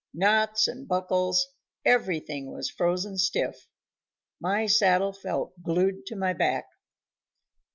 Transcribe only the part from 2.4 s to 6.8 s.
was frozen stiff; my saddle felt glued to my back.